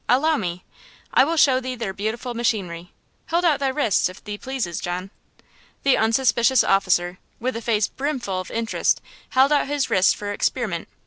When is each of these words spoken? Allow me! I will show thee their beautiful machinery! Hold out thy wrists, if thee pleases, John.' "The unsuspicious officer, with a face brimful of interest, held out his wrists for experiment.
Allow 0.09 0.37
me! 0.37 0.63
I 1.13 1.23
will 1.23 1.37
show 1.37 1.59
thee 1.59 1.75
their 1.75 1.93
beautiful 1.93 2.33
machinery! 2.33 2.91
Hold 3.29 3.45
out 3.45 3.59
thy 3.59 3.67
wrists, 3.67 4.09
if 4.09 4.23
thee 4.23 4.35
pleases, 4.35 4.79
John.' 4.79 5.11
"The 5.83 5.95
unsuspicious 5.95 6.63
officer, 6.63 7.19
with 7.39 7.55
a 7.55 7.61
face 7.61 7.87
brimful 7.87 8.39
of 8.39 8.49
interest, 8.49 8.99
held 9.29 9.51
out 9.51 9.67
his 9.67 9.91
wrists 9.91 10.13
for 10.13 10.31
experiment. 10.33 10.87